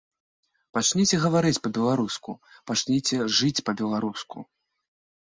[0.77, 2.31] Пачніце гаварыць па-беларуску,
[2.73, 4.37] пачніце жыць па-беларуску.